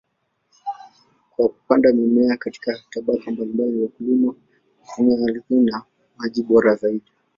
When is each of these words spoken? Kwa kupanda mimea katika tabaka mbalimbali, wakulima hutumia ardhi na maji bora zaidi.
Kwa 1.35 1.47
kupanda 1.49 1.91
mimea 1.93 2.37
katika 2.37 2.79
tabaka 2.89 3.31
mbalimbali, 3.31 3.81
wakulima 3.81 4.33
hutumia 4.79 5.25
ardhi 5.27 5.55
na 5.59 5.83
maji 6.17 6.43
bora 6.43 6.75
zaidi. 6.75 7.11